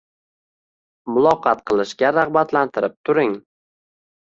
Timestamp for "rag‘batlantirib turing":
2.17-3.39